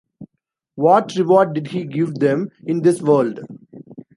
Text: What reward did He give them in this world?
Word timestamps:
What 0.73 1.15
reward 1.15 1.53
did 1.53 1.67
He 1.67 1.85
give 1.85 2.15
them 2.15 2.49
in 2.65 2.81
this 2.81 3.03
world? 3.03 3.41